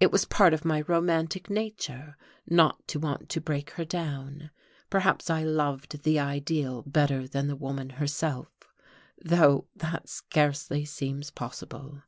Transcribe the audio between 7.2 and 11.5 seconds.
than the woman herself, though that scarcely seems